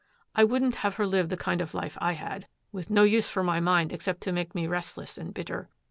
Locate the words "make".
4.31-4.55